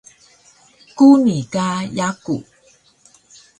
Kuni 0.97 1.37
ka 1.53 1.65
yaku 1.97 2.35